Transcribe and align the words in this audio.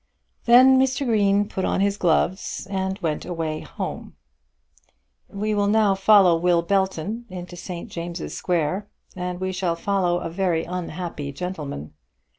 Then 0.45 0.79
Mr. 0.79 1.05
Green 1.05 1.47
put 1.47 1.63
on 1.63 1.79
his 1.79 1.95
gloves 1.95 2.65
and 2.71 2.97
went 3.01 3.23
away 3.23 3.59
home. 3.59 4.15
We 5.29 5.53
will 5.53 5.67
now 5.67 5.93
follow 5.93 6.35
Will 6.37 6.63
Belton 6.63 7.27
into 7.29 7.55
St. 7.55 7.87
James's 7.87 8.35
Square, 8.35 8.89
and 9.15 9.39
we 9.39 9.51
shall 9.51 9.75
follow 9.75 10.17
a 10.17 10.27
very 10.31 10.63
unhappy 10.65 11.31
gentleman. 11.31 11.93